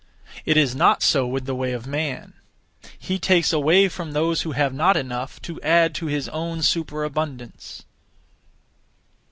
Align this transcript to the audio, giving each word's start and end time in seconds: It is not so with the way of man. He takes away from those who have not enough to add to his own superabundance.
It 0.47 0.57
is 0.57 0.73
not 0.73 1.03
so 1.03 1.27
with 1.27 1.45
the 1.45 1.53
way 1.53 1.73
of 1.73 1.85
man. 1.85 2.33
He 2.97 3.19
takes 3.19 3.53
away 3.53 3.87
from 3.87 4.13
those 4.13 4.41
who 4.41 4.53
have 4.53 4.73
not 4.73 4.97
enough 4.97 5.39
to 5.43 5.61
add 5.61 5.93
to 5.93 6.07
his 6.07 6.27
own 6.29 6.63
superabundance. 6.63 7.83